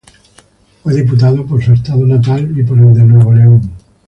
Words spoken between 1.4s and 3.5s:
por su estado natal y por el de Nuevo